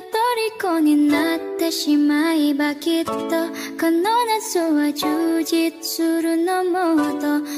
[0.00, 7.50] 虜になってしまえばきっとこの夏は充実するのもっともう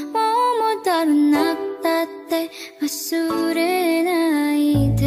[0.76, 2.50] 戻るなったって
[2.82, 5.04] 忘れないで。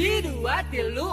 [0.00, 1.04] Jidu hati lu